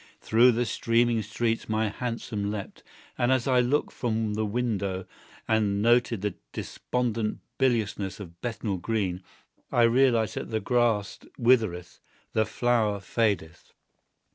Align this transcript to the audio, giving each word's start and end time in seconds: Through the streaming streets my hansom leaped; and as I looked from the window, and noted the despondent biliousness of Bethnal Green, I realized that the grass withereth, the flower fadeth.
Through 0.19 0.53
the 0.53 0.65
streaming 0.65 1.21
streets 1.21 1.69
my 1.69 1.89
hansom 1.89 2.49
leaped; 2.49 2.81
and 3.19 3.31
as 3.31 3.47
I 3.47 3.59
looked 3.59 3.91
from 3.93 4.33
the 4.33 4.47
window, 4.47 5.05
and 5.47 5.79
noted 5.79 6.21
the 6.21 6.33
despondent 6.53 7.37
biliousness 7.59 8.19
of 8.19 8.41
Bethnal 8.41 8.77
Green, 8.77 9.21
I 9.71 9.83
realized 9.83 10.33
that 10.37 10.49
the 10.49 10.59
grass 10.59 11.19
withereth, 11.37 11.99
the 12.33 12.47
flower 12.47 12.99
fadeth. 12.99 13.73